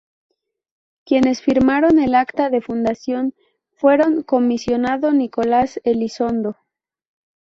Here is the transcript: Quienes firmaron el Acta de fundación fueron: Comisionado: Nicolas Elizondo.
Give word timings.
Quienes 1.05 1.43
firmaron 1.43 1.99
el 1.99 2.15
Acta 2.15 2.49
de 2.49 2.61
fundación 2.61 3.35
fueron: 3.75 4.23
Comisionado: 4.23 5.11
Nicolas 5.13 5.79
Elizondo. 5.83 6.57